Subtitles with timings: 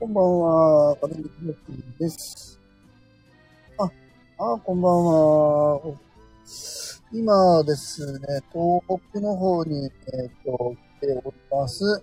[0.00, 1.28] こんばんは、カレンキ
[1.98, 2.58] です。
[3.76, 3.84] あ、
[4.38, 5.80] あ、こんばんは。
[7.12, 12.02] 今ですね、東北の方に、えっ、ー、と、来ております。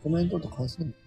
[0.00, 0.92] コメントとかするの？
[0.92, 1.03] 返せ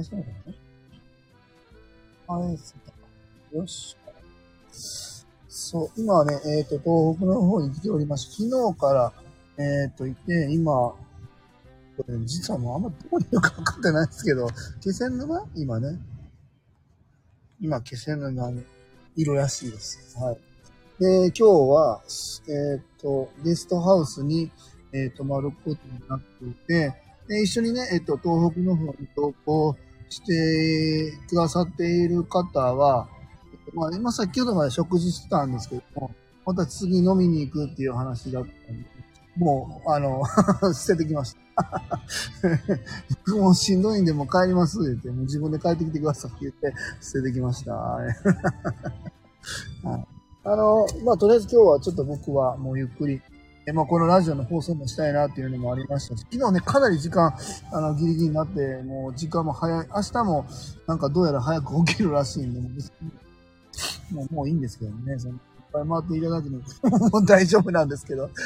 [0.00, 0.54] ないかな
[2.26, 2.96] 返せたか。
[3.52, 3.96] よし。
[5.48, 9.12] そう、今はね、えっ、ー、と、東北の方に来ておりまして、昨日から、
[9.58, 10.96] えっ、ー、と、いて、今、こ
[12.08, 14.48] れ、実はもうあんまどこにいるか分かってないですけど、
[14.80, 15.46] 気仙沼？
[15.54, 15.98] 今ね。
[17.60, 18.64] 今、気仙沼に
[19.16, 20.16] いるらしいです。
[20.18, 20.38] はい。
[21.00, 22.02] で、今日は、
[22.48, 24.50] えっ、ー、と、ゲストハウスに、
[24.92, 26.94] えー、泊まることになっていて、
[27.28, 29.76] で、一緒にね、えっ、と、東北の方に投稿
[30.08, 33.08] してくださっている方は、
[33.74, 38.88] まあ、今先ほどまで食事してたんですけども、また次飲みに行くっていう話だったんで、
[39.36, 40.22] もう、あの
[40.72, 41.40] 捨ててきました。
[43.34, 47.98] もうしんどいんでもう帰りますって言って、もう自分で帰ってきてくださいって言って捨ててきました。
[50.44, 53.20] あの、まあ、とりあえず今日はちょっと僕はもうゆっくり
[53.68, 57.34] えまあ、このラジオの放送もしたいなっていうのもありましたし、昨日ね、かなり時間、
[57.72, 60.46] あの、ギリギリになって、もう時間も早い、明日も
[60.86, 62.60] なんかどうやら早く起きるらしいんで、
[64.12, 65.40] もうもういいんですけどね、そのいっ
[65.72, 66.60] ぱい回っていただくの
[67.10, 68.30] もう大丈夫なんですけど。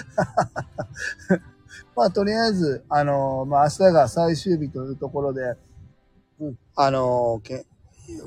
[1.94, 5.54] まあ、とりあえず、あのまあ、明日が最終日というところで、
[6.40, 7.66] うん、あのけ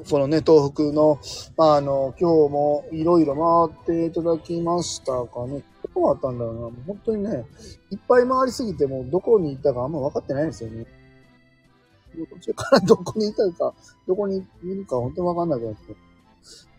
[0.10, 1.20] このね、東北の、
[1.58, 5.64] まあ、あの、今日もいろいろ回っていただきましたかね。
[5.94, 6.62] こあったんだろうな。
[6.62, 7.46] もう本当にね、
[7.92, 10.86] いっぱい回りすぎて、もうどこに行ったかあんま分かってないんですよね。
[12.30, 13.74] 途中からどこにいたか、
[14.08, 15.76] どこにいるか本当に分かんなくなっ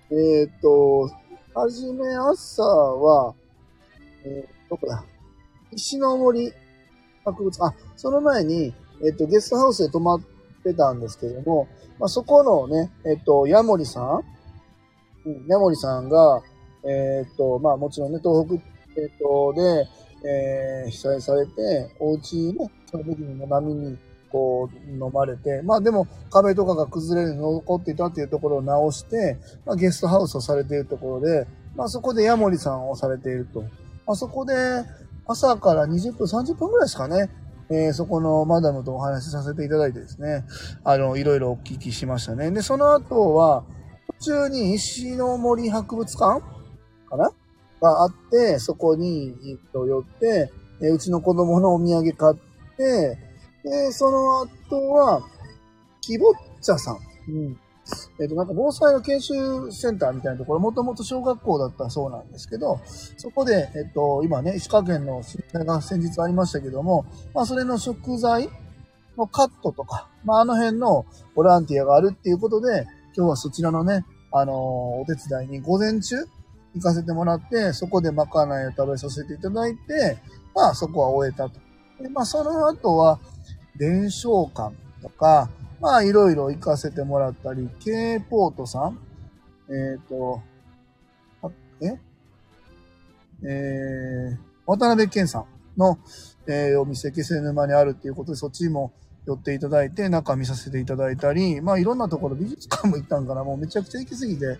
[0.08, 0.14] て。
[0.14, 1.10] えっ、と、
[1.54, 3.34] はじめ朝は、
[4.24, 5.04] えー、どこだ？
[5.72, 6.52] 石の森
[7.24, 8.72] 博物館、あ、その前に、
[9.04, 10.20] えっ、と、ゲストハウスで泊まっ
[10.62, 14.22] てたんですけども、まあ、そこのね、えっ、と、ヤモリさん、
[15.26, 16.42] うん、ヤモリさんが、
[16.84, 19.88] えっ、と、まあもちろんね、東北えっ、と、で、
[20.26, 23.98] えー、被災されて、お家ね、その時にも波に
[24.30, 31.46] こう飲まれて、まあでも壁とかが崩れる残っていたっていうところを直して、まあゲストハウスをされているところで、
[31.76, 33.62] まあそこでヤモリさんをされていると。
[34.06, 34.54] まあそこで
[35.26, 37.30] 朝から20分、30分ぐらいですかね。
[37.70, 40.44] えー、そこのマダムとお話しさせていただいてですね、
[40.84, 42.50] あの、いろいろお聞きしましたね。
[42.50, 43.64] で、その後は、
[44.20, 46.42] 途中に石の森博物館
[47.08, 47.30] かな？
[47.84, 50.50] があって、そこに、えっと、寄って、
[50.80, 52.36] えうちの子供のお土産買っ
[52.76, 53.18] て、
[53.62, 55.22] で、その後は、
[56.00, 56.98] キボッチャさん。
[57.28, 57.58] うん。
[58.20, 62.80] えっ、と、なんか防災の研修センターみたいなところ、もともと小学校だったそうなんですけど、
[63.18, 68.48] そこで、えっ、と、今ね、石川県の震災が先日ありましたけども、まあ、それの食材
[69.16, 76.16] のカットとか、まあ、あの辺のボランティアがあるっていうことで、今日はそちらのね、あのー、お手伝いに午前中、
[76.74, 80.18] 行かせてもらって、そこでまかないを食べさせていただいて、
[80.54, 81.60] まあそこは終えたと。
[82.02, 83.18] でまあその後は、
[83.76, 85.48] 伝承館とか、
[85.80, 88.98] まあいろいろ行かせてもらったり、K ポートさん、
[89.68, 90.42] えっ、ー、と、
[91.80, 91.98] え？
[93.46, 95.46] えー、渡辺健さん
[95.76, 95.98] の、
[96.46, 98.92] えー、お店、気仙沼にあるっていうことで、そっちも
[99.26, 104.58] 寄っていただいて、中見させていただいたり、まあいろんなところ、美術館も行ったんかな、もうめちゃくちゃ行きすぎて、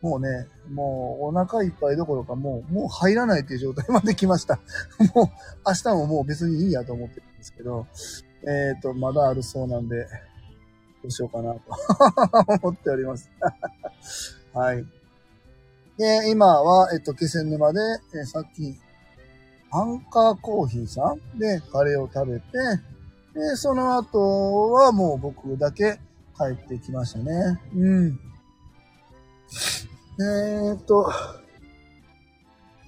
[0.00, 4.60] もうね、もうお腹いっぱいどころかもう、もう入らないっていう状態まで来ました。
[5.14, 5.26] もう
[5.66, 7.86] 明日ももう別にいいやと思ってるんですけど、
[8.42, 10.06] えっ、ー、と、まだあるそうなんで、
[11.02, 11.60] どうしようかなと
[12.62, 13.28] 思っております。
[14.54, 14.86] はい。
[15.96, 17.80] で、今は、えっと、気仙沼で、
[18.14, 18.78] え、さっき、
[19.70, 22.46] アンカーコーヒーさんでカレーを食べて、
[23.34, 25.98] で、その後はもう僕だけ
[26.36, 27.60] 帰ってきましたね。
[27.74, 28.27] うん。
[30.20, 31.10] えーっと、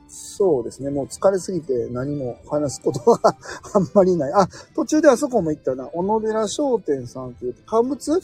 [0.09, 0.91] そうですね。
[0.91, 3.21] もう疲れすぎて何も話すことが
[3.75, 4.33] あんまりない。
[4.33, 5.87] あ、途中であそこも行ったな。
[5.87, 8.21] 小野寺商店さんという乾物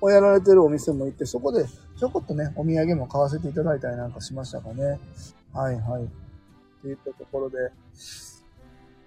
[0.00, 1.66] をやられてるお店も行って、そこで
[1.98, 5.00] ちょこっとね、お土産も買わせていただいたりなんかしましたかね。
[5.52, 6.08] はいはい。
[6.82, 7.56] といったところで。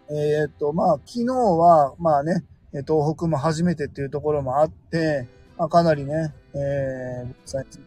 [0.09, 7.83] えー、っと、まあ、昨日は、まあね、東北も初めてっていうところもあって、まあ、かなりね、えー、最近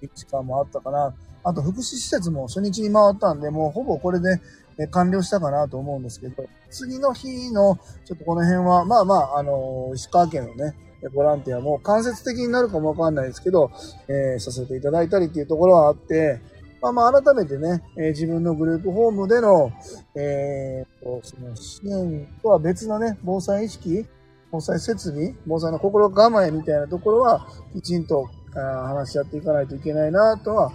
[0.00, 1.14] 的時間もあったかな。
[1.42, 4.40] あと、福祉施設も初日に回ったんで、もうほぼこれで、
[4.76, 10.74] え完了したかなと思うんですけど、次の日の、ちょっとこの辺は、まあまあ、あの石川県のね、
[11.12, 13.70] ボランティアも間接的になるかもわかんないですけど、
[14.08, 16.40] えー、させていただいたりっていうところはあって、
[16.80, 19.72] まあまあ改めてね、えー、自分のグループホームでの、
[20.16, 24.06] えー、その支援とは別のね、防災意識、
[24.54, 30.72] 防災設備、防災の心構えみたいなところは、きちんと話し合っていかないといけないなとは、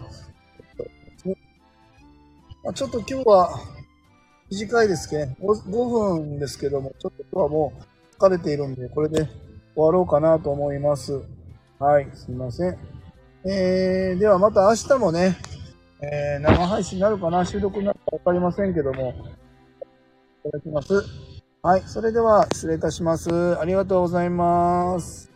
[2.61, 3.57] ま、ちょっと今日は
[4.51, 7.73] 短いですけど、5分ですけども、ちょっと今日はも
[8.19, 9.25] う疲れているんで、これで
[9.75, 11.21] 終わろうかなと思います。
[11.79, 12.77] はい、すいません。
[13.45, 15.37] えー、ではまた明日もね、
[16.01, 19.13] えー、生配信になるかな収録になるかわかりませんけども、
[20.45, 21.38] いただきます。
[21.61, 23.59] はい、それでは失礼いたします。
[23.59, 25.29] ありがとうございます。